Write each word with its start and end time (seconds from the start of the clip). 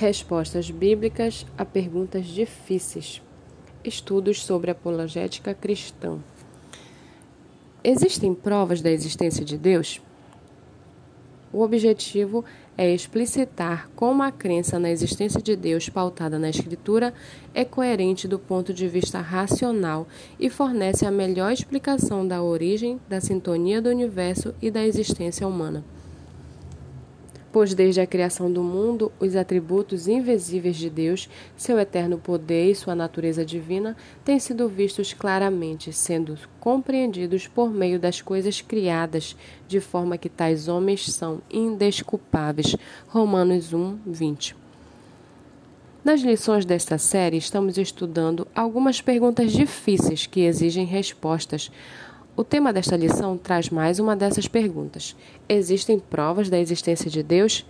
Respostas 0.00 0.70
bíblicas 0.70 1.44
a 1.58 1.62
perguntas 1.62 2.24
difíceis. 2.24 3.20
Estudos 3.84 4.42
sobre 4.42 4.70
apologética 4.70 5.52
cristã. 5.52 6.18
Existem 7.84 8.32
provas 8.32 8.80
da 8.80 8.90
existência 8.90 9.44
de 9.44 9.58
Deus? 9.58 10.00
O 11.52 11.60
objetivo 11.60 12.42
é 12.78 12.90
explicitar 12.90 13.90
como 13.94 14.22
a 14.22 14.32
crença 14.32 14.78
na 14.78 14.90
existência 14.90 15.42
de 15.42 15.54
Deus 15.54 15.90
pautada 15.90 16.38
na 16.38 16.48
Escritura 16.48 17.12
é 17.52 17.62
coerente 17.62 18.26
do 18.26 18.38
ponto 18.38 18.72
de 18.72 18.88
vista 18.88 19.20
racional 19.20 20.08
e 20.38 20.48
fornece 20.48 21.04
a 21.04 21.10
melhor 21.10 21.52
explicação 21.52 22.26
da 22.26 22.42
origem, 22.42 22.98
da 23.06 23.20
sintonia 23.20 23.82
do 23.82 23.90
universo 23.90 24.54
e 24.62 24.70
da 24.70 24.82
existência 24.82 25.46
humana 25.46 25.84
pois 27.52 27.74
desde 27.74 28.00
a 28.00 28.06
criação 28.06 28.52
do 28.52 28.62
mundo, 28.62 29.10
os 29.18 29.34
atributos 29.34 30.06
invisíveis 30.06 30.76
de 30.76 30.88
Deus, 30.88 31.28
seu 31.56 31.78
eterno 31.78 32.18
poder 32.18 32.70
e 32.70 32.74
sua 32.74 32.94
natureza 32.94 33.44
divina, 33.44 33.96
têm 34.24 34.38
sido 34.38 34.68
vistos 34.68 35.12
claramente, 35.12 35.92
sendo 35.92 36.38
compreendidos 36.58 37.46
por 37.46 37.70
meio 37.70 37.98
das 37.98 38.20
coisas 38.20 38.60
criadas, 38.60 39.36
de 39.66 39.80
forma 39.80 40.18
que 40.18 40.28
tais 40.28 40.68
homens 40.68 41.10
são 41.12 41.40
indesculpáveis. 41.50 42.76
Romanos 43.08 43.72
1, 43.72 43.98
20. 44.06 44.56
Nas 46.02 46.22
lições 46.22 46.64
desta 46.64 46.96
série, 46.96 47.36
estamos 47.36 47.76
estudando 47.76 48.48
algumas 48.54 49.02
perguntas 49.02 49.52
difíceis 49.52 50.26
que 50.26 50.40
exigem 50.40 50.86
respostas 50.86 51.70
o 52.40 52.44
tema 52.44 52.72
desta 52.72 52.96
lição 52.96 53.36
traz 53.36 53.68
mais 53.68 53.98
uma 53.98 54.16
dessas 54.16 54.48
perguntas. 54.48 55.14
Existem 55.46 55.98
provas 55.98 56.48
da 56.48 56.58
existência 56.58 57.10
de 57.10 57.22
Deus? 57.22 57.66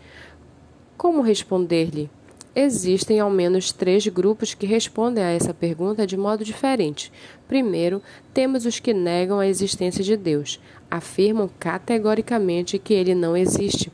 Como 0.97 1.23
responder-lhe? 1.23 2.09
Existem 2.55 3.19
ao 3.19 3.29
menos 3.29 3.73
três 3.73 4.07
grupos 4.07 4.55
que 4.55 4.67
respondem 4.67 5.25
a 5.25 5.31
essa 5.31 5.53
pergunta 5.53 6.07
de 6.07 6.17
modo 6.17 6.45
diferente. 6.45 7.11
Primeiro, 7.49 8.01
temos 8.33 8.65
os 8.65 8.79
que 8.79 8.95
negam 8.95 9.41
a 9.41 9.47
existência 9.49 10.05
de 10.05 10.17
Deus, 10.17 10.61
afirmam 10.89 11.51
categoricamente 11.59 12.79
que 12.79 12.95
ele 12.95 13.13
não 13.13 13.37
existe. 13.37 13.91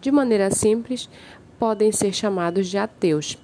De 0.00 0.10
maneira 0.10 0.50
simples, 0.50 1.06
podem 1.58 1.92
ser 1.92 2.14
chamados 2.14 2.68
de 2.68 2.78
ateus. 2.78 3.36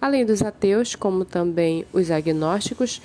Além 0.00 0.24
dos 0.24 0.40
ateus, 0.40 0.94
como 0.94 1.26
também 1.26 1.84
os 1.92 2.10
agnósticos, 2.10 3.02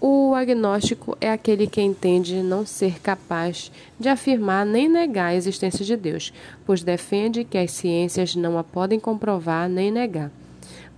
o 0.00 0.34
agnóstico 0.34 1.16
é 1.20 1.30
aquele 1.30 1.66
que 1.66 1.82
entende 1.82 2.42
não 2.42 2.64
ser 2.64 3.00
capaz 3.00 3.70
de 3.98 4.08
afirmar 4.08 4.64
nem 4.64 4.88
negar 4.88 5.26
a 5.26 5.34
existência 5.34 5.84
de 5.84 5.94
Deus, 5.94 6.32
pois 6.64 6.82
defende 6.82 7.44
que 7.44 7.58
as 7.58 7.70
ciências 7.72 8.34
não 8.34 8.56
a 8.56 8.64
podem 8.64 8.98
comprovar 8.98 9.68
nem 9.68 9.90
negar. 9.90 10.30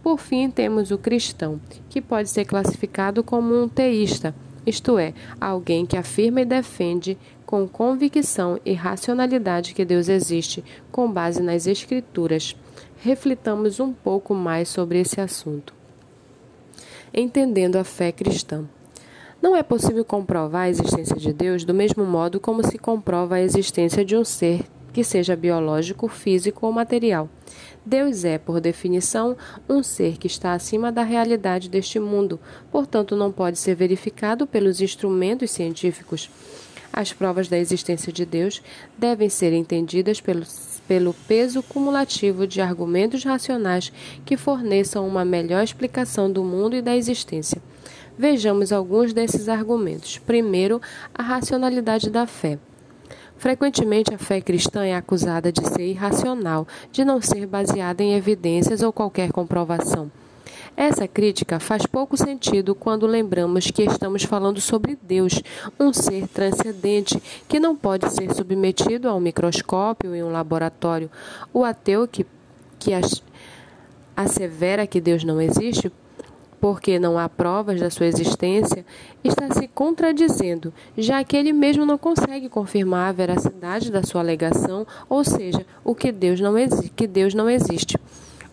Por 0.04 0.18
fim, 0.18 0.48
temos 0.48 0.92
o 0.92 0.98
cristão, 0.98 1.60
que 1.90 2.00
pode 2.00 2.30
ser 2.30 2.44
classificado 2.44 3.24
como 3.24 3.60
um 3.60 3.68
teísta, 3.68 4.32
isto 4.64 4.96
é, 4.96 5.12
alguém 5.40 5.84
que 5.84 5.96
afirma 5.96 6.42
e 6.42 6.44
defende 6.44 7.18
com 7.44 7.66
convicção 7.66 8.60
e 8.64 8.72
racionalidade 8.72 9.74
que 9.74 9.84
Deus 9.84 10.08
existe, 10.08 10.64
com 10.92 11.10
base 11.10 11.42
nas 11.42 11.66
Escrituras. 11.66 12.56
Reflitamos 13.00 13.80
um 13.80 13.92
pouco 13.92 14.32
mais 14.32 14.68
sobre 14.68 15.00
esse 15.00 15.20
assunto. 15.20 15.74
Entendendo 17.12 17.76
a 17.76 17.84
fé 17.84 18.12
cristã. 18.12 18.64
Não 19.42 19.56
é 19.56 19.62
possível 19.64 20.04
comprovar 20.04 20.62
a 20.62 20.68
existência 20.68 21.16
de 21.16 21.32
Deus 21.32 21.64
do 21.64 21.74
mesmo 21.74 22.04
modo 22.04 22.38
como 22.38 22.64
se 22.64 22.78
comprova 22.78 23.34
a 23.34 23.40
existência 23.40 24.04
de 24.04 24.16
um 24.16 24.24
ser 24.24 24.60
que 24.92 25.02
seja 25.02 25.34
biológico, 25.34 26.06
físico 26.06 26.64
ou 26.64 26.72
material. 26.72 27.28
Deus 27.84 28.24
é, 28.24 28.38
por 28.38 28.60
definição, 28.60 29.36
um 29.68 29.82
ser 29.82 30.16
que 30.16 30.28
está 30.28 30.52
acima 30.52 30.92
da 30.92 31.02
realidade 31.02 31.68
deste 31.68 31.98
mundo, 31.98 32.38
portanto, 32.70 33.16
não 33.16 33.32
pode 33.32 33.58
ser 33.58 33.74
verificado 33.74 34.46
pelos 34.46 34.80
instrumentos 34.80 35.50
científicos. 35.50 36.30
As 36.92 37.12
provas 37.12 37.48
da 37.48 37.58
existência 37.58 38.12
de 38.12 38.24
Deus 38.24 38.62
devem 38.96 39.28
ser 39.28 39.52
entendidas 39.52 40.20
pelo, 40.20 40.44
pelo 40.86 41.14
peso 41.26 41.64
cumulativo 41.64 42.46
de 42.46 42.60
argumentos 42.60 43.24
racionais 43.24 43.92
que 44.24 44.36
forneçam 44.36 45.04
uma 45.08 45.24
melhor 45.24 45.64
explicação 45.64 46.30
do 46.30 46.44
mundo 46.44 46.76
e 46.76 46.82
da 46.82 46.94
existência. 46.94 47.60
Vejamos 48.18 48.72
alguns 48.72 49.12
desses 49.12 49.48
argumentos. 49.48 50.18
Primeiro, 50.18 50.80
a 51.14 51.22
racionalidade 51.22 52.10
da 52.10 52.26
fé. 52.26 52.58
Frequentemente, 53.38 54.14
a 54.14 54.18
fé 54.18 54.40
cristã 54.40 54.84
é 54.84 54.94
acusada 54.94 55.50
de 55.50 55.66
ser 55.66 55.88
irracional, 55.88 56.68
de 56.92 57.04
não 57.04 57.20
ser 57.20 57.46
baseada 57.46 58.02
em 58.02 58.14
evidências 58.14 58.82
ou 58.82 58.92
qualquer 58.92 59.32
comprovação. 59.32 60.10
Essa 60.76 61.08
crítica 61.08 61.58
faz 61.58 61.84
pouco 61.84 62.16
sentido 62.16 62.74
quando 62.74 63.06
lembramos 63.06 63.70
que 63.70 63.82
estamos 63.82 64.22
falando 64.22 64.60
sobre 64.60 64.96
Deus, 65.02 65.42
um 65.78 65.92
ser 65.92 66.28
transcendente 66.28 67.20
que 67.48 67.60
não 67.60 67.76
pode 67.76 68.10
ser 68.12 68.32
submetido 68.34 69.08
a 69.08 69.14
um 69.14 69.20
microscópio 69.20 70.14
em 70.14 70.22
um 70.22 70.30
laboratório. 70.30 71.10
O 71.52 71.64
ateu 71.64 72.06
que, 72.08 72.24
que 72.78 72.92
assevera 74.16 74.86
que 74.86 75.00
Deus 75.00 75.24
não 75.24 75.40
existe 75.40 75.90
porque 76.62 76.96
não 76.96 77.18
há 77.18 77.28
provas 77.28 77.80
da 77.80 77.90
sua 77.90 78.06
existência, 78.06 78.86
está 79.24 79.52
se 79.52 79.66
contradizendo, 79.66 80.72
já 80.96 81.24
que 81.24 81.36
ele 81.36 81.52
mesmo 81.52 81.84
não 81.84 81.98
consegue 81.98 82.48
confirmar 82.48 83.08
a 83.08 83.12
veracidade 83.12 83.90
da 83.90 84.04
sua 84.04 84.20
alegação, 84.20 84.86
ou 85.08 85.24
seja, 85.24 85.66
o 85.82 85.92
que 85.92 86.12
Deus 86.12 86.38
não, 86.38 86.54
que 86.94 87.08
Deus 87.08 87.34
não 87.34 87.50
existe. 87.50 87.98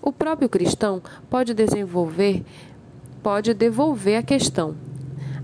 O 0.01 0.11
próprio 0.11 0.49
cristão 0.49 1.03
pode 1.29 1.53
desenvolver, 1.53 2.43
pode 3.21 3.53
devolver 3.53 4.17
a 4.17 4.23
questão. 4.23 4.73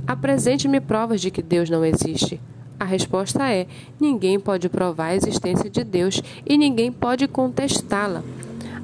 Apresente-me 0.08 0.82
provas 0.82 1.22
de 1.22 1.30
que 1.30 1.44
Deus 1.44 1.70
não 1.70 1.86
existe. 1.86 2.42
A 2.80 2.86
resposta 2.86 3.48
é: 3.48 3.68
ninguém 4.00 4.40
pode 4.40 4.70
provar 4.70 5.10
a 5.10 5.16
existência 5.16 5.70
de 5.70 5.84
Deus 5.84 6.20
e 6.44 6.58
ninguém 6.58 6.92
pode 6.92 7.28
contestá-la. 7.28 8.24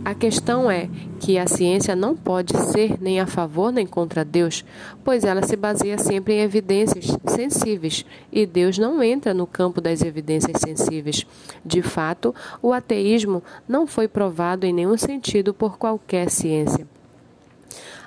A 0.03 0.16
questão 0.16 0.69
é 0.69 0.89
que 1.19 1.38
a 1.38 1.45
ciência 1.45 1.95
não 1.95 2.16
pode 2.16 2.57
ser 2.72 3.00
nem 3.00 3.19
a 3.19 3.28
favor 3.28 3.72
nem 3.72 3.85
contra 3.85 4.25
Deus, 4.25 4.66
pois 5.03 5.23
ela 5.23 5.44
se 5.44 5.56
baseia 5.56 5.97
sempre 6.00 6.34
em 6.34 6.41
evidências 6.41 7.16
sensíveis 7.28 8.03
e 8.31 8.47
Deus 8.47 8.79
não 8.79 9.03
entra 9.03 9.31
no 9.31 9.45
campo 9.45 9.79
das 9.79 10.01
evidências 10.01 10.59
sensíveis. 10.59 11.25
De 11.63 11.84
fato, 11.84 12.34
o 12.63 12.73
ateísmo 12.73 13.44
não 13.67 13.85
foi 13.85 14.07
provado 14.07 14.66
em 14.66 14.73
nenhum 14.73 14.97
sentido 14.97 15.53
por 15.53 15.78
qualquer 15.78 16.31
ciência. 16.31 16.88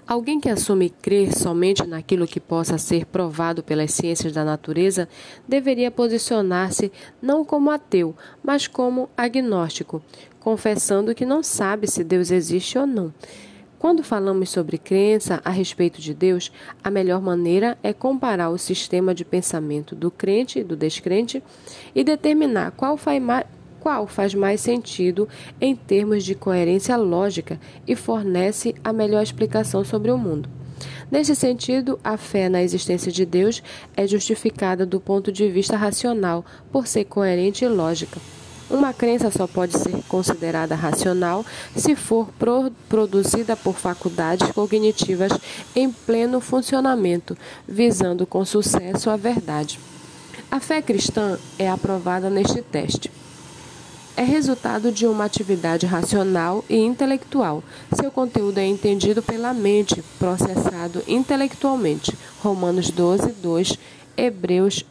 Alguém 0.06 0.38
que 0.38 0.50
assume 0.50 0.90
crer 0.90 1.32
somente 1.34 1.86
naquilo 1.86 2.26
que 2.26 2.38
possa 2.38 2.76
ser 2.76 3.06
provado 3.06 3.62
pelas 3.62 3.90
ciências 3.92 4.34
da 4.34 4.44
natureza 4.44 5.08
deveria 5.48 5.90
posicionar-se 5.90 6.92
não 7.22 7.42
como 7.42 7.70
ateu, 7.70 8.14
mas 8.42 8.66
como 8.66 9.08
agnóstico, 9.16 10.02
confessando 10.38 11.14
que 11.14 11.24
não 11.24 11.42
sabe 11.42 11.86
se 11.86 12.04
Deus 12.04 12.30
existe 12.30 12.78
ou 12.78 12.86
não. 12.86 13.14
Quando 13.78 14.02
falamos 14.02 14.50
sobre 14.50 14.76
crença 14.76 15.40
a 15.44 15.50
respeito 15.50 16.00
de 16.00 16.12
Deus, 16.12 16.52
a 16.82 16.90
melhor 16.90 17.20
maneira 17.20 17.76
é 17.82 17.92
comparar 17.92 18.50
o 18.50 18.58
sistema 18.58 19.14
de 19.14 19.24
pensamento 19.24 19.94
do 19.94 20.10
crente 20.10 20.58
e 20.58 20.64
do 20.64 20.76
descrente 20.76 21.42
e 21.94 22.04
determinar 22.04 22.72
qual 22.72 22.96
qual 23.84 24.06
faz 24.06 24.34
mais 24.34 24.62
sentido 24.62 25.28
em 25.60 25.76
termos 25.76 26.24
de 26.24 26.34
coerência 26.34 26.96
lógica 26.96 27.60
e 27.86 27.94
fornece 27.94 28.74
a 28.82 28.94
melhor 28.94 29.22
explicação 29.22 29.84
sobre 29.84 30.10
o 30.10 30.16
mundo. 30.16 30.48
Nesse 31.10 31.36
sentido, 31.36 32.00
a 32.02 32.16
fé 32.16 32.48
na 32.48 32.62
existência 32.62 33.12
de 33.12 33.26
Deus 33.26 33.62
é 33.94 34.06
justificada 34.06 34.86
do 34.86 34.98
ponto 34.98 35.30
de 35.30 35.50
vista 35.50 35.76
racional, 35.76 36.46
por 36.72 36.86
ser 36.86 37.04
coerente 37.04 37.62
e 37.62 37.68
lógica. 37.68 38.18
Uma 38.70 38.94
crença 38.94 39.30
só 39.30 39.46
pode 39.46 39.76
ser 39.76 40.02
considerada 40.08 40.74
racional 40.74 41.44
se 41.76 41.94
for 41.94 42.28
pro 42.38 42.72
produzida 42.88 43.54
por 43.54 43.74
faculdades 43.74 44.50
cognitivas 44.52 45.32
em 45.76 45.92
pleno 45.92 46.40
funcionamento, 46.40 47.36
visando 47.68 48.26
com 48.26 48.46
sucesso 48.46 49.10
a 49.10 49.16
verdade. 49.16 49.78
A 50.50 50.58
fé 50.58 50.80
cristã 50.80 51.38
é 51.58 51.68
aprovada 51.68 52.30
neste 52.30 52.62
teste 52.62 53.10
é 54.16 54.22
resultado 54.22 54.92
de 54.92 55.06
uma 55.06 55.24
atividade 55.24 55.86
racional 55.86 56.64
e 56.68 56.76
intelectual. 56.76 57.62
Seu 57.92 58.10
conteúdo 58.10 58.58
é 58.58 58.66
entendido 58.66 59.22
pela 59.22 59.52
mente, 59.52 60.02
processado 60.18 61.02
intelectualmente. 61.08 62.16
Romanos 62.40 62.90
12, 62.90 63.32
2, 63.32 63.78
Hebreus 64.16 64.84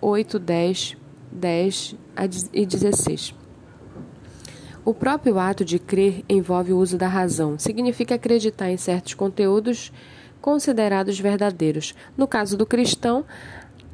8, 0.00 0.38
10, 0.38 0.96
10 1.32 1.96
e 2.52 2.66
16. 2.66 3.34
O 4.84 4.94
próprio 4.94 5.38
ato 5.38 5.64
de 5.64 5.80
crer 5.80 6.24
envolve 6.28 6.72
o 6.72 6.78
uso 6.78 6.96
da 6.96 7.08
razão. 7.08 7.58
Significa 7.58 8.14
acreditar 8.14 8.70
em 8.70 8.76
certos 8.76 9.14
conteúdos 9.14 9.92
considerados 10.40 11.18
verdadeiros. 11.18 11.92
No 12.16 12.28
caso 12.28 12.56
do 12.56 12.64
cristão, 12.64 13.24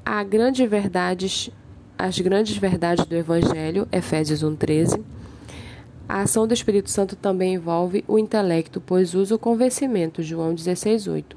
há 0.05 0.23
grandes 0.23 0.69
verdades 0.69 1.51
as 2.03 2.19
grandes 2.19 2.57
verdades 2.57 3.07
do 3.07 3.15
Evangelho, 3.15 3.87
Efésios 3.93 4.43
1,13, 4.43 5.01
A 6.09 6.23
ação 6.23 6.49
do 6.49 6.53
Espírito 6.53 6.91
Santo 6.91 7.15
também 7.15 7.55
envolve 7.55 8.05
o 8.09 8.19
intelecto, 8.19 8.81
pois 8.81 9.15
usa 9.15 9.37
o 9.37 9.39
convencimento, 9.39 10.21
João 10.21 10.53
16:8. 10.53 11.37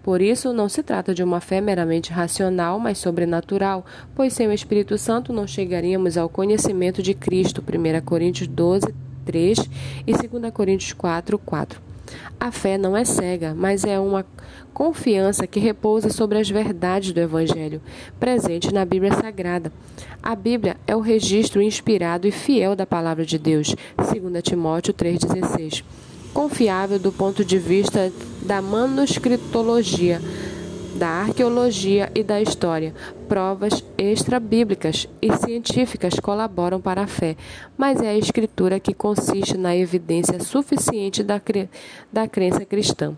Por 0.00 0.22
isso, 0.22 0.52
não 0.52 0.68
se 0.68 0.84
trata 0.84 1.12
de 1.12 1.24
uma 1.24 1.40
fé 1.40 1.60
meramente 1.60 2.12
racional, 2.12 2.78
mas 2.78 2.98
sobrenatural, 2.98 3.84
pois 4.14 4.32
sem 4.32 4.46
o 4.46 4.52
Espírito 4.52 4.96
Santo 4.96 5.32
não 5.32 5.48
chegaríamos 5.48 6.16
ao 6.16 6.28
conhecimento 6.28 7.02
de 7.02 7.12
Cristo, 7.12 7.60
1 7.60 8.00
Coríntios 8.04 8.46
12, 8.46 8.94
3 9.24 9.68
e 10.06 10.12
2 10.12 10.52
Coríntios 10.54 10.92
4, 10.92 11.36
4. 11.40 11.91
A 12.38 12.50
fé 12.50 12.76
não 12.76 12.96
é 12.96 13.04
cega, 13.04 13.54
mas 13.54 13.84
é 13.84 13.98
uma 13.98 14.24
confiança 14.72 15.46
que 15.46 15.60
repousa 15.60 16.10
sobre 16.10 16.38
as 16.38 16.48
verdades 16.48 17.12
do 17.12 17.20
Evangelho, 17.20 17.80
presente 18.18 18.72
na 18.72 18.84
Bíblia 18.84 19.12
Sagrada. 19.14 19.72
A 20.22 20.34
Bíblia 20.34 20.76
é 20.86 20.96
o 20.96 21.00
registro 21.00 21.62
inspirado 21.62 22.26
e 22.26 22.32
fiel 22.32 22.74
da 22.74 22.86
palavra 22.86 23.24
de 23.24 23.38
Deus, 23.38 23.74
2 23.96 24.42
Timóteo 24.42 24.94
3,16 24.94 25.84
confiável 26.32 26.98
do 26.98 27.12
ponto 27.12 27.44
de 27.44 27.58
vista 27.58 28.12
da 28.42 28.60
manuscritologia, 28.62 30.20
da 30.94 31.08
arqueologia 31.08 32.10
e 32.14 32.22
da 32.22 32.40
história. 32.40 32.94
Provas 33.32 33.82
extra-bíblicas 33.96 35.08
e 35.22 35.34
científicas 35.38 36.20
colaboram 36.20 36.78
para 36.78 37.04
a 37.04 37.06
fé, 37.06 37.34
mas 37.78 38.02
é 38.02 38.10
a 38.10 38.14
Escritura 38.14 38.78
que 38.78 38.92
consiste 38.92 39.56
na 39.56 39.74
evidência 39.74 40.38
suficiente 40.38 41.22
da, 41.22 41.40
cre 41.40 41.66
da 42.12 42.28
crença 42.28 42.62
cristã. 42.66 43.16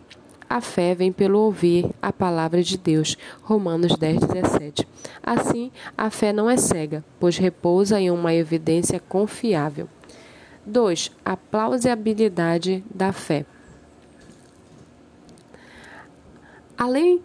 A 0.48 0.60
fé 0.60 0.94
vem 0.94 1.10
pelo 1.10 1.40
ouvir 1.40 1.90
a 2.00 2.12
palavra 2.12 2.62
de 2.62 2.78
Deus. 2.78 3.18
Romanos 3.42 3.96
10, 3.96 4.20
17. 4.20 4.86
Assim, 5.20 5.72
a 5.98 6.08
fé 6.10 6.32
não 6.32 6.48
é 6.48 6.56
cega, 6.56 7.04
pois 7.18 7.36
repousa 7.36 8.00
em 8.00 8.08
uma 8.08 8.32
evidência 8.32 9.00
confiável. 9.00 9.88
2. 10.64 11.10
A 11.24 11.36
plausibilidade 11.36 12.84
da 12.94 13.12
fé. 13.12 13.44
Além, 16.78 17.20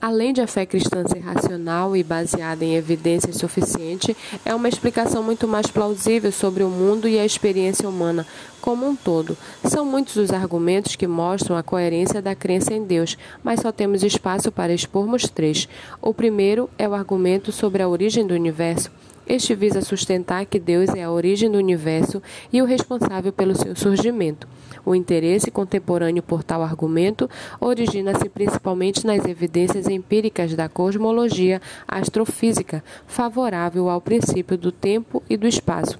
além 0.00 0.32
de 0.32 0.40
a 0.40 0.46
fé 0.46 0.64
cristã 0.64 1.04
ser 1.06 1.18
racional 1.20 1.96
e 1.96 2.02
baseada 2.02 2.64
em 2.64 2.74
evidências 2.74 3.36
suficientes, 3.36 4.14
é 4.44 4.54
uma 4.54 4.68
explicação 4.68 5.22
muito 5.22 5.46
mais 5.48 5.66
plausível 5.66 6.30
sobre 6.32 6.62
o 6.62 6.68
mundo 6.68 7.08
e 7.08 7.18
a 7.18 7.24
experiência 7.24 7.88
humana 7.88 8.26
como 8.60 8.86
um 8.86 8.94
todo. 8.94 9.36
São 9.64 9.84
muitos 9.84 10.16
os 10.16 10.32
argumentos 10.32 10.96
que 10.96 11.06
mostram 11.06 11.56
a 11.56 11.62
coerência 11.62 12.20
da 12.20 12.34
crença 12.34 12.74
em 12.74 12.84
Deus, 12.84 13.16
mas 13.42 13.60
só 13.60 13.72
temos 13.72 14.02
espaço 14.02 14.52
para 14.52 14.72
expormos 14.72 15.28
três. 15.28 15.68
O 16.00 16.12
primeiro 16.12 16.68
é 16.78 16.88
o 16.88 16.94
argumento 16.94 17.50
sobre 17.52 17.82
a 17.82 17.88
origem 17.88 18.26
do 18.26 18.34
universo. 18.34 18.90
Este 19.28 19.54
visa 19.54 19.82
sustentar 19.82 20.46
que 20.46 20.58
Deus 20.58 20.88
é 20.94 21.02
a 21.02 21.10
origem 21.10 21.50
do 21.50 21.58
universo 21.58 22.22
e 22.50 22.62
o 22.62 22.64
responsável 22.64 23.30
pelo 23.30 23.54
seu 23.54 23.76
surgimento. 23.76 24.48
O 24.86 24.94
interesse 24.94 25.50
contemporâneo 25.50 26.22
por 26.22 26.42
tal 26.42 26.62
argumento 26.62 27.28
origina-se 27.60 28.26
principalmente 28.30 29.06
nas 29.06 29.26
evidências 29.26 29.86
empíricas 29.86 30.54
da 30.54 30.66
cosmologia 30.66 31.60
astrofísica, 31.86 32.82
favorável 33.06 33.90
ao 33.90 34.00
princípio 34.00 34.56
do 34.56 34.72
tempo 34.72 35.22
e 35.28 35.36
do 35.36 35.46
espaço. 35.46 35.98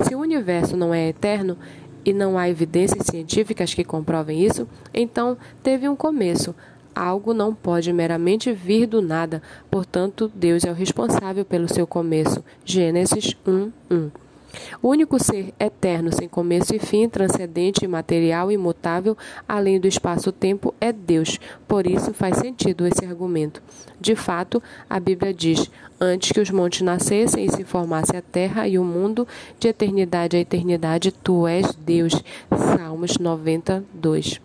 Se 0.00 0.14
o 0.14 0.20
universo 0.20 0.74
não 0.74 0.94
é 0.94 1.10
eterno, 1.10 1.58
e 2.04 2.12
não 2.12 2.36
há 2.36 2.48
evidências 2.48 3.06
científicas 3.06 3.74
que 3.74 3.84
comprovem 3.84 4.44
isso, 4.44 4.66
então 4.92 5.36
teve 5.62 5.88
um 5.88 5.94
começo, 5.94 6.54
Algo 6.94 7.32
não 7.32 7.54
pode 7.54 7.92
meramente 7.92 8.52
vir 8.52 8.86
do 8.86 9.00
nada, 9.00 9.42
portanto, 9.70 10.30
Deus 10.34 10.64
é 10.64 10.70
o 10.70 10.74
responsável 10.74 11.44
pelo 11.44 11.72
seu 11.72 11.86
começo. 11.86 12.44
Gênesis 12.64 13.36
1, 13.46 13.72
1. 13.90 14.10
O 14.82 14.88
único 14.88 15.22
ser 15.22 15.54
eterno, 15.58 16.12
sem 16.12 16.28
começo 16.28 16.74
e 16.74 16.78
fim, 16.78 17.08
transcendente, 17.08 17.84
imaterial 17.84 18.52
imutável, 18.52 19.16
além 19.48 19.80
do 19.80 19.88
espaço-tempo, 19.88 20.74
é 20.80 20.92
Deus. 20.92 21.38
Por 21.66 21.86
isso 21.86 22.12
faz 22.12 22.36
sentido 22.36 22.86
esse 22.86 23.04
argumento. 23.04 23.62
De 24.00 24.14
fato, 24.14 24.62
a 24.88 25.00
Bíblia 25.00 25.32
diz: 25.32 25.70
Antes 26.00 26.32
que 26.32 26.40
os 26.40 26.50
montes 26.50 26.82
nascessem 26.82 27.46
e 27.46 27.50
se 27.50 27.64
formasse 27.64 28.14
a 28.16 28.22
terra 28.22 28.68
e 28.68 28.78
o 28.78 28.84
mundo, 28.84 29.26
de 29.58 29.68
eternidade 29.68 30.36
a 30.36 30.40
eternidade, 30.40 31.12
tu 31.12 31.46
és 31.46 31.74
Deus. 31.74 32.12
Salmos 32.76 33.18
92. 33.18 34.40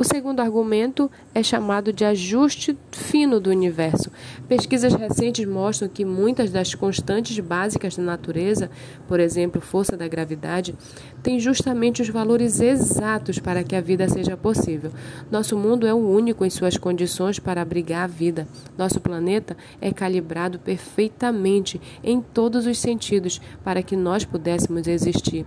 O 0.00 0.04
segundo 0.04 0.40
argumento 0.40 1.10
é 1.34 1.42
chamado 1.42 1.92
de 1.92 2.06
ajuste 2.06 2.74
fino 2.90 3.38
do 3.38 3.50
universo. 3.50 4.10
Pesquisas 4.48 4.94
recentes 4.94 5.46
mostram 5.46 5.90
que 5.90 6.06
muitas 6.06 6.50
das 6.50 6.74
constantes 6.74 7.38
básicas 7.38 7.98
da 7.98 8.02
natureza, 8.02 8.70
por 9.06 9.20
exemplo, 9.20 9.60
força 9.60 9.98
da 9.98 10.08
gravidade, 10.08 10.74
têm 11.22 11.38
justamente 11.38 12.00
os 12.00 12.08
valores 12.08 12.60
exatos 12.60 13.38
para 13.38 13.62
que 13.62 13.76
a 13.76 13.80
vida 13.82 14.08
seja 14.08 14.38
possível. 14.38 14.90
Nosso 15.30 15.54
mundo 15.54 15.86
é 15.86 15.92
o 15.92 15.98
único 15.98 16.46
em 16.46 16.50
suas 16.50 16.78
condições 16.78 17.38
para 17.38 17.60
abrigar 17.60 18.04
a 18.04 18.06
vida. 18.06 18.48
Nosso 18.78 19.02
planeta 19.02 19.54
é 19.82 19.92
calibrado 19.92 20.58
perfeitamente 20.58 21.78
em 22.02 22.22
todos 22.22 22.64
os 22.66 22.78
sentidos 22.78 23.38
para 23.62 23.82
que 23.82 23.96
nós 23.96 24.24
pudéssemos 24.24 24.86
existir. 24.86 25.44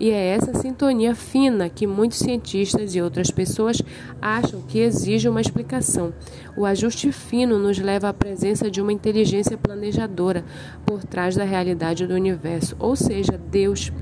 E 0.00 0.10
é 0.10 0.28
essa 0.28 0.54
sintonia 0.54 1.14
fina 1.14 1.68
que 1.68 1.86
muitos 1.86 2.20
cientistas 2.20 2.94
e 2.94 3.02
outras 3.02 3.30
pessoas 3.30 3.82
acham 4.20 4.62
que 4.62 4.78
exige 4.78 5.28
uma 5.28 5.42
explicação. 5.42 6.14
O 6.56 6.64
ajuste 6.64 7.12
fino 7.12 7.58
nos 7.58 7.78
leva 7.78 8.08
à 8.08 8.14
presença 8.14 8.70
de 8.70 8.80
uma 8.80 8.94
inteligência 8.94 9.58
planejadora 9.58 10.42
por 10.86 11.04
trás 11.04 11.36
da 11.36 11.44
realidade 11.44 12.06
do 12.06 12.14
universo, 12.14 12.74
ou 12.78 12.96
seja, 12.96 13.38
Deus. 13.50 13.92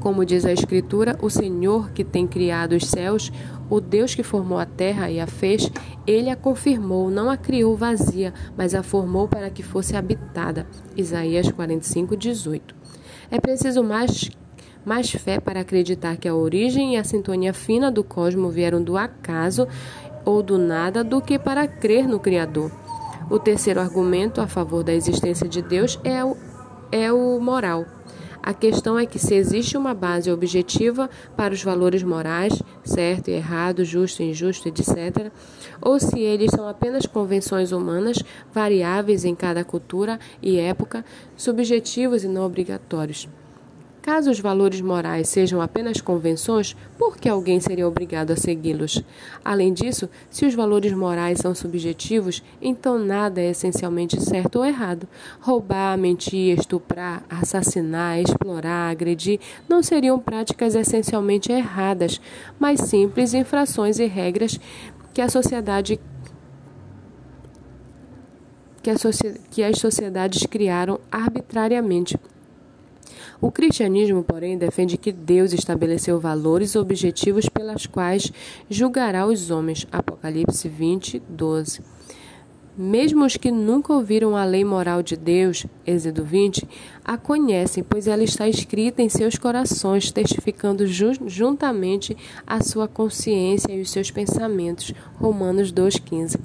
Como 0.00 0.24
diz 0.24 0.46
a 0.46 0.52
Escritura, 0.52 1.18
o 1.20 1.28
Senhor 1.28 1.90
que 1.90 2.02
tem 2.02 2.26
criado 2.26 2.72
os 2.72 2.86
céus, 2.86 3.30
o 3.68 3.82
Deus 3.82 4.14
que 4.14 4.22
formou 4.22 4.58
a 4.58 4.64
terra 4.64 5.10
e 5.10 5.20
a 5.20 5.26
fez, 5.26 5.70
ele 6.06 6.30
a 6.30 6.36
confirmou, 6.36 7.10
não 7.10 7.28
a 7.28 7.36
criou 7.36 7.76
vazia, 7.76 8.32
mas 8.56 8.74
a 8.74 8.82
formou 8.82 9.28
para 9.28 9.50
que 9.50 9.62
fosse 9.62 9.94
habitada. 9.94 10.66
Isaías 10.96 11.52
45, 11.52 12.16
18. 12.16 12.74
É 13.30 13.38
preciso 13.38 13.84
mais 13.84 14.30
mais 14.84 15.10
fé 15.10 15.40
para 15.40 15.60
acreditar 15.60 16.16
que 16.16 16.28
a 16.28 16.34
origem 16.34 16.94
e 16.94 16.96
a 16.96 17.04
sintonia 17.04 17.52
fina 17.52 17.90
do 17.90 18.02
cosmos 18.04 18.54
vieram 18.54 18.82
do 18.82 18.96
acaso 18.96 19.66
ou 20.24 20.42
do 20.42 20.58
nada 20.58 21.02
do 21.02 21.20
que 21.20 21.38
para 21.38 21.66
crer 21.66 22.06
no 22.06 22.20
Criador. 22.20 22.70
O 23.30 23.38
terceiro 23.38 23.80
argumento 23.80 24.40
a 24.40 24.46
favor 24.46 24.82
da 24.82 24.94
existência 24.94 25.48
de 25.48 25.60
Deus 25.60 25.98
é 26.02 26.24
o, 26.24 26.36
é 26.90 27.12
o 27.12 27.38
moral. 27.40 27.84
A 28.42 28.54
questão 28.54 28.98
é 28.98 29.04
que 29.04 29.18
se 29.18 29.34
existe 29.34 29.76
uma 29.76 29.92
base 29.92 30.30
objetiva 30.30 31.10
para 31.36 31.52
os 31.52 31.62
valores 31.62 32.02
morais, 32.02 32.62
certo 32.82 33.28
e 33.28 33.32
errado, 33.32 33.84
justo 33.84 34.22
e 34.22 34.30
injusto, 34.30 34.68
etc., 34.68 35.30
ou 35.82 36.00
se 36.00 36.18
eles 36.18 36.50
são 36.50 36.66
apenas 36.66 37.04
convenções 37.04 37.72
humanas, 37.72 38.22
variáveis 38.50 39.26
em 39.26 39.34
cada 39.34 39.64
cultura 39.64 40.18
e 40.40 40.58
época, 40.58 41.04
subjetivos 41.36 42.24
e 42.24 42.28
não 42.28 42.46
obrigatórios. 42.46 43.28
Caso 44.08 44.30
os 44.30 44.40
valores 44.40 44.80
morais 44.80 45.28
sejam 45.28 45.60
apenas 45.60 46.00
convenções, 46.00 46.74
por 46.96 47.18
que 47.18 47.28
alguém 47.28 47.60
seria 47.60 47.86
obrigado 47.86 48.30
a 48.30 48.36
segui-los? 48.36 49.04
Além 49.44 49.70
disso, 49.70 50.08
se 50.30 50.46
os 50.46 50.54
valores 50.54 50.94
morais 50.94 51.40
são 51.40 51.54
subjetivos, 51.54 52.42
então 52.58 52.98
nada 52.98 53.38
é 53.38 53.50
essencialmente 53.50 54.18
certo 54.18 54.60
ou 54.60 54.64
errado. 54.64 55.06
Roubar, 55.42 55.98
mentir, 55.98 56.58
estuprar, 56.58 57.22
assassinar, 57.28 58.18
explorar, 58.18 58.88
agredir 58.88 59.40
não 59.68 59.82
seriam 59.82 60.18
práticas 60.18 60.74
essencialmente 60.74 61.52
erradas, 61.52 62.18
mas 62.58 62.80
simples 62.80 63.34
infrações 63.34 63.98
e 63.98 64.06
regras 64.06 64.58
que 65.12 65.20
a 65.20 65.28
sociedade 65.28 66.00
que, 68.82 69.62
as 69.62 69.78
sociedades 69.78 70.46
criaram 70.46 70.98
arbitrariamente. 71.12 72.18
O 73.40 73.52
cristianismo, 73.52 74.24
porém, 74.24 74.58
defende 74.58 74.96
que 74.96 75.12
Deus 75.12 75.52
estabeleceu 75.52 76.18
valores 76.18 76.74
objetivos 76.74 77.48
pelas 77.48 77.86
quais 77.86 78.32
julgará 78.68 79.26
os 79.26 79.50
homens. 79.50 79.86
Apocalipse 79.92 80.68
20, 80.68 81.22
12. 81.28 81.80
Mesmo 82.76 83.24
os 83.24 83.36
que 83.36 83.50
nunca 83.50 83.92
ouviram 83.92 84.36
a 84.36 84.44
lei 84.44 84.64
moral 84.64 85.02
de 85.02 85.16
Deus, 85.16 85.66
Êxodo 85.86 86.24
20, 86.24 86.66
a 87.04 87.16
conhecem, 87.16 87.82
pois 87.82 88.06
ela 88.06 88.22
está 88.22 88.48
escrita 88.48 89.02
em 89.02 89.08
seus 89.08 89.36
corações, 89.36 90.12
testificando 90.12 90.84
juntamente 90.86 92.16
a 92.46 92.62
sua 92.62 92.86
consciência 92.86 93.72
e 93.72 93.80
os 93.80 93.90
seus 93.90 94.10
pensamentos. 94.10 94.92
Romanos 95.16 95.72
2,15. 95.72 96.38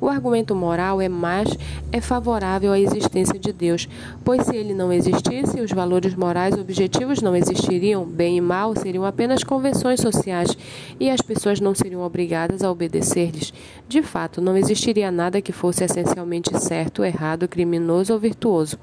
O 0.00 0.08
argumento 0.08 0.54
moral 0.54 1.00
é 1.00 1.08
mais 1.08 1.48
é 1.90 2.00
favorável 2.00 2.72
à 2.72 2.78
existência 2.78 3.38
de 3.38 3.52
Deus, 3.52 3.88
pois 4.24 4.42
se 4.42 4.54
ele 4.54 4.74
não 4.74 4.92
existisse, 4.92 5.60
os 5.60 5.72
valores 5.72 6.14
morais 6.14 6.54
objetivos 6.54 7.20
não 7.20 7.34
existiriam, 7.34 8.04
bem 8.04 8.36
e 8.36 8.40
mal 8.40 8.76
seriam 8.76 9.04
apenas 9.04 9.42
convenções 9.42 10.00
sociais 10.00 10.56
e 11.00 11.10
as 11.10 11.20
pessoas 11.20 11.60
não 11.60 11.74
seriam 11.74 12.02
obrigadas 12.02 12.62
a 12.62 12.70
obedecer-lhes. 12.70 13.52
De 13.88 14.02
fato, 14.02 14.40
não 14.40 14.56
existiria 14.56 15.10
nada 15.10 15.40
que 15.40 15.52
fosse 15.52 15.82
essencialmente 15.82 16.56
certo, 16.60 17.04
errado, 17.04 17.48
criminoso 17.48 18.12
ou 18.12 18.18
virtuoso. 18.18 18.78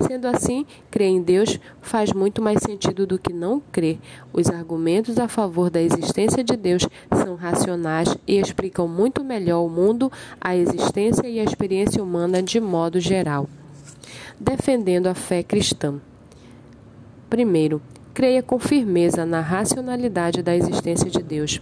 Sendo 0.00 0.26
assim, 0.26 0.66
crer 0.90 1.08
em 1.08 1.22
Deus 1.22 1.58
faz 1.80 2.12
muito 2.12 2.42
mais 2.42 2.58
sentido 2.62 3.06
do 3.06 3.18
que 3.18 3.32
não 3.32 3.60
crer. 3.72 3.98
Os 4.32 4.48
argumentos 4.48 5.18
a 5.18 5.28
favor 5.28 5.70
da 5.70 5.80
existência 5.80 6.42
de 6.42 6.56
Deus 6.56 6.86
são 7.22 7.34
racionais 7.34 8.16
e 8.26 8.38
explicam 8.38 8.88
muito 8.88 9.22
melhor 9.22 9.64
o 9.64 9.68
mundo, 9.68 10.10
a 10.40 10.49
existência 10.56 11.26
e 11.28 11.40
a 11.40 11.44
experiência 11.44 12.02
humana 12.02 12.42
de 12.42 12.60
modo 12.60 13.00
geral. 13.00 13.48
Defendendo 14.38 15.06
a 15.06 15.14
fé 15.14 15.42
cristã. 15.42 16.00
Primeiro, 17.28 17.80
creia 18.12 18.42
com 18.42 18.58
firmeza 18.58 19.24
na 19.24 19.40
racionalidade 19.40 20.42
da 20.42 20.54
existência 20.54 21.10
de 21.10 21.22
Deus. 21.22 21.60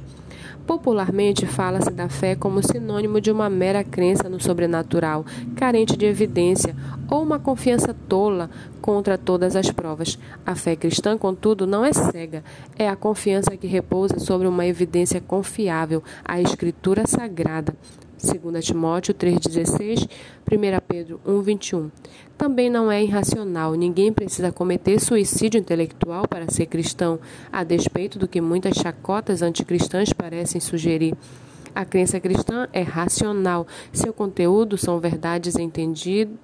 Popularmente 0.67 1.47
fala-se 1.47 1.91
da 1.91 2.09
fé 2.11 2.35
como 2.35 2.63
sinônimo 2.63 3.21
de 3.21 3.31
uma 3.31 3.49
mera 3.49 3.83
crença 3.83 4.29
no 4.29 4.39
sobrenatural, 4.39 5.25
carente 5.57 5.97
de 5.97 6.05
evidência, 6.05 6.77
ou 7.11 7.23
uma 7.23 7.39
confiança 7.39 7.95
tola 8.07 8.51
contra 8.83 9.17
todas 9.17 9.57
as 9.57 9.71
provas. 9.71 10.19
A 10.45 10.55
fé 10.55 10.77
cristã, 10.77 11.17
contudo, 11.17 11.67
não 11.67 11.85
é 11.85 11.93
cega, 11.93 12.45
é 12.79 12.87
a 12.87 12.97
confiança 12.97 13.57
que 13.57 13.67
repousa 13.67 14.19
sobre 14.19 14.47
uma 14.47 14.67
evidência 14.67 15.21
confiável, 15.21 16.03
a 16.23 16.39
Escritura 16.39 17.07
Sagrada. 17.07 17.75
2 18.19 18.65
Timóteo 18.65 19.15
3,16, 19.15 20.09
1 20.51 20.81
Pedro 20.87 21.21
1,21. 21.27 21.91
Também 22.37 22.69
não 22.69 22.91
é 22.91 23.03
irracional, 23.03 23.75
ninguém 23.75 24.13
precisa 24.13 24.53
cometer 24.53 25.01
suicídio 25.01 25.59
intelectual 25.59 26.27
para 26.27 26.51
ser 26.51 26.67
cristão, 26.67 27.19
a 27.53 27.63
despeito 27.63 28.19
do 28.19 28.29
que 28.29 28.41
muitas 28.41 28.77
chacotas 28.77 29.41
anticristãs 29.43 30.13
parecem 30.13 30.61
sugerir. 30.61 31.15
A 31.75 31.85
crença 31.85 32.19
cristã 32.19 32.67
é 32.73 32.83
racional, 32.83 33.67
seu 33.93 34.13
conteúdo 34.13 34.77
são 34.77 34.99
verdades 34.99 35.57
entendidas 35.57 36.35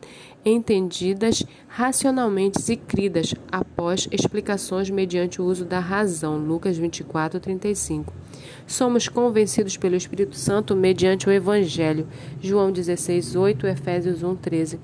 entendidas 0.44 1.44
racionalmente 1.66 2.72
e 2.72 2.76
cridas 2.76 3.34
após 3.50 4.06
explicações 4.10 4.90
mediante 4.90 5.40
o 5.40 5.44
uso 5.44 5.64
da 5.64 5.78
razão. 5.78 6.36
Lucas 6.36 6.76
24, 6.76 7.40
35. 7.40 8.12
Somos 8.66 9.08
convencidos 9.08 9.76
pelo 9.76 9.96
Espírito 9.96 10.36
Santo 10.36 10.76
mediante 10.76 11.28
o 11.28 11.32
Evangelho. 11.32 12.06
João 12.40 12.70
16, 12.70 13.36
8, 13.36 13.66
Efésios 13.66 14.22
1, 14.22 14.36
13. 14.36 14.80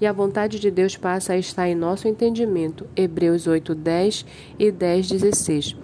E 0.00 0.06
a 0.06 0.12
vontade 0.12 0.58
de 0.58 0.70
Deus 0.70 0.96
passa 0.96 1.34
a 1.34 1.38
estar 1.38 1.68
em 1.68 1.74
nosso 1.74 2.08
entendimento. 2.08 2.86
Hebreus 2.96 3.46
8, 3.46 3.74
10 3.74 4.24
e 4.58 4.70
10, 4.70 5.08
16. 5.08 5.76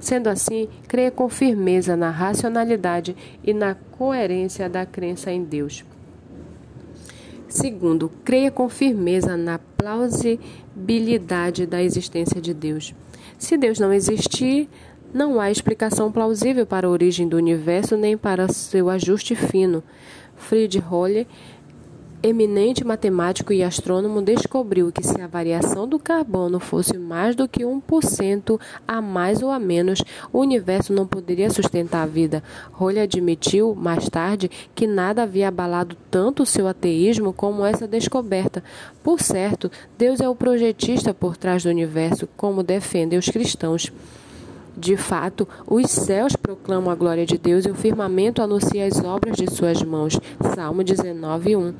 Sendo 0.00 0.28
assim, 0.28 0.68
creia 0.88 1.10
com 1.10 1.28
firmeza 1.28 1.96
na 1.96 2.10
racionalidade 2.10 3.14
e 3.44 3.52
na 3.52 3.74
coerência 3.74 4.68
da 4.68 4.84
crença 4.84 5.30
em 5.30 5.44
Deus. 5.44 5.84
Segundo, 7.52 8.10
creia 8.24 8.50
com 8.50 8.66
firmeza 8.66 9.36
na 9.36 9.58
plausibilidade 9.58 11.66
da 11.66 11.82
existência 11.82 12.40
de 12.40 12.54
Deus. 12.54 12.94
Se 13.38 13.58
Deus 13.58 13.78
não 13.78 13.92
existir, 13.92 14.70
não 15.12 15.38
há 15.38 15.50
explicação 15.50 16.10
plausível 16.10 16.64
para 16.64 16.86
a 16.86 16.90
origem 16.90 17.28
do 17.28 17.36
universo 17.36 17.94
nem 17.94 18.16
para 18.16 18.48
seu 18.48 18.88
ajuste 18.88 19.36
fino. 19.36 19.84
Fried 20.34 20.82
Holle 20.90 21.26
eminente 22.22 22.84
matemático 22.84 23.52
e 23.52 23.62
astrônomo 23.62 24.22
descobriu 24.22 24.92
que 24.92 25.04
se 25.04 25.20
a 25.20 25.26
variação 25.26 25.88
do 25.88 25.98
carbono 25.98 26.60
fosse 26.60 26.96
mais 26.96 27.34
do 27.34 27.48
que 27.48 27.64
1% 27.64 28.60
a 28.86 29.00
mais 29.02 29.42
ou 29.42 29.50
a 29.50 29.58
menos, 29.58 30.02
o 30.32 30.38
universo 30.38 30.92
não 30.92 31.06
poderia 31.06 31.50
sustentar 31.50 32.02
a 32.02 32.06
vida. 32.06 32.42
Rolhe 32.70 33.00
admitiu, 33.00 33.74
mais 33.74 34.08
tarde, 34.08 34.50
que 34.74 34.86
nada 34.86 35.24
havia 35.24 35.48
abalado 35.48 35.96
tanto 36.10 36.44
o 36.44 36.46
seu 36.46 36.68
ateísmo 36.68 37.32
como 37.32 37.66
essa 37.66 37.88
descoberta. 37.88 38.62
Por 39.02 39.20
certo, 39.20 39.70
Deus 39.98 40.20
é 40.20 40.28
o 40.28 40.34
projetista 40.36 41.12
por 41.12 41.36
trás 41.36 41.64
do 41.64 41.70
universo, 41.70 42.28
como 42.36 42.62
defendem 42.62 43.18
os 43.18 43.28
cristãos. 43.28 43.92
De 44.76 44.96
fato, 44.96 45.46
os 45.66 45.90
céus 45.90 46.34
proclamam 46.34 46.90
a 46.90 46.94
glória 46.94 47.26
de 47.26 47.36
Deus 47.36 47.66
e 47.66 47.70
o 47.70 47.74
firmamento 47.74 48.40
anuncia 48.40 48.86
as 48.86 49.04
obras 49.04 49.36
de 49.36 49.50
suas 49.50 49.82
mãos. 49.82 50.18
Salmo 50.54 50.82
19, 50.82 51.56
1. 51.56 51.74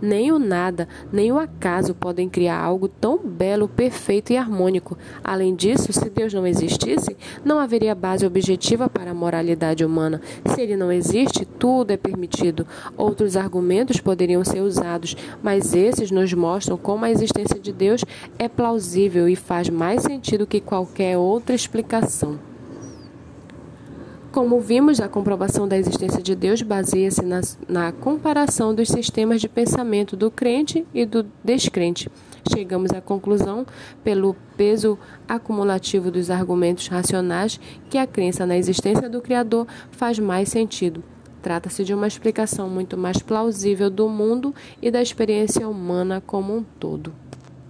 Nem 0.00 0.32
o 0.32 0.38
nada, 0.38 0.88
nem 1.12 1.32
o 1.32 1.38
acaso 1.38 1.94
podem 1.94 2.28
criar 2.28 2.58
algo 2.58 2.88
tão 2.88 3.18
belo, 3.18 3.68
perfeito 3.68 4.32
e 4.32 4.36
harmônico. 4.36 4.96
Além 5.22 5.54
disso, 5.54 5.92
se 5.92 6.08
Deus 6.08 6.32
não 6.32 6.46
existisse, 6.46 7.16
não 7.44 7.58
haveria 7.58 7.94
base 7.94 8.26
objetiva 8.26 8.88
para 8.88 9.10
a 9.10 9.14
moralidade 9.14 9.84
humana. 9.84 10.20
Se 10.46 10.60
ele 10.60 10.76
não 10.76 10.92
existe, 10.92 11.44
tudo 11.44 11.90
é 11.90 11.96
permitido. 11.96 12.66
Outros 12.96 13.36
argumentos 13.36 14.00
poderiam 14.00 14.44
ser 14.44 14.60
usados, 14.60 15.16
mas 15.42 15.74
esses 15.74 16.10
nos 16.10 16.32
mostram 16.32 16.76
como 16.76 17.04
a 17.04 17.10
existência 17.10 17.58
de 17.58 17.72
Deus 17.72 18.04
é 18.38 18.48
plausível 18.48 19.28
e 19.28 19.36
faz 19.36 19.68
mais 19.68 20.02
sentido 20.02 20.46
que 20.46 20.60
qualquer 20.60 21.16
outra 21.18 21.54
explicação. 21.54 22.47
Como 24.38 24.60
vimos, 24.60 25.00
a 25.00 25.08
comprovação 25.08 25.66
da 25.66 25.76
existência 25.76 26.22
de 26.22 26.32
Deus 26.32 26.62
baseia-se 26.62 27.24
na, 27.24 27.40
na, 27.68 27.90
comparação 27.90 28.72
dos 28.72 28.86
sistemas 28.86 29.40
de 29.40 29.48
pensamento 29.48 30.16
do 30.16 30.30
crente 30.30 30.86
e 30.94 31.04
do 31.04 31.26
descrente. 31.42 32.08
Chegamos 32.54 32.92
à 32.92 33.00
conclusão, 33.00 33.66
pelo 34.04 34.36
peso 34.56 34.96
acumulativo 35.26 36.08
dos 36.08 36.30
argumentos 36.30 36.86
racionais, 36.86 37.58
que 37.90 37.98
a 37.98 38.06
crença 38.06 38.46
na 38.46 38.56
existência 38.56 39.08
do 39.08 39.20
Criador 39.20 39.66
faz 39.90 40.20
mais 40.20 40.50
sentido. 40.50 41.02
Trata-se 41.42 41.82
de 41.82 41.92
uma 41.92 42.06
explicação 42.06 42.70
muito 42.70 42.96
mais 42.96 43.18
plausível 43.18 43.90
do 43.90 44.08
mundo 44.08 44.54
e 44.80 44.88
da 44.88 45.02
experiência 45.02 45.68
humana 45.68 46.22
como 46.24 46.56
um 46.56 46.62
todo. 46.62 47.12